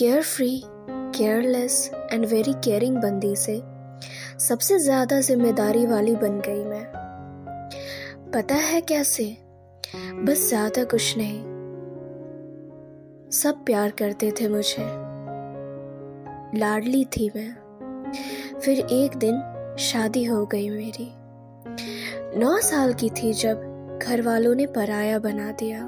Carefree 0.22 0.62
careless 1.16 1.90
and 2.12 2.24
very 2.26 2.52
caring 2.64 2.96
बंदी 2.96 3.34
से 3.36 3.56
सबसे 4.38 4.78
ज़्यादा 4.78 5.20
ज़िम्मेदारी 5.20 5.86
वाली 5.86 6.14
बन 6.16 6.40
गई 6.40 6.64
मैं। 6.64 6.84
पता 8.32 8.54
है 8.54 8.80
कैसे? 8.80 9.36
बस 9.96 10.48
ज़्यादा 10.48 10.84
कुछ 10.84 11.16
नहीं। 11.16 11.40
सब 13.30 13.62
प्यार 13.66 13.90
करते 13.90 14.30
थे 14.30 14.48
मुझे। 14.48 14.86
लाडली 16.58 17.04
थी 17.04 17.30
मैं। 17.36 17.50
फिर 18.60 18.80
एक 18.80 19.16
दिन 19.16 19.42
शादी 19.78 20.24
हो 20.24 20.44
गई 20.46 20.70
मेरी। 20.70 21.10
नौ 22.40 22.58
साल 22.60 22.94
की 22.94 23.10
थी 23.10 23.32
जब 23.32 23.98
घर 24.02 24.22
वालों 24.22 24.54
ने 24.54 24.66
पराया 24.66 25.18
बना 25.18 25.52
दिया। 25.52 25.80